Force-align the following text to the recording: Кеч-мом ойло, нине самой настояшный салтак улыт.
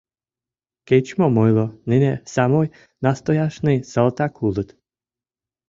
Кеч-мом 0.87 1.35
ойло, 1.43 1.67
нине 1.89 2.13
самой 2.33 2.67
настояшный 3.05 3.77
салтак 3.91 4.33
улыт. 4.47 4.69